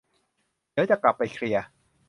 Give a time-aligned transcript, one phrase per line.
[0.73, 1.65] เดี๋ยวจะกลับไปเคลียร์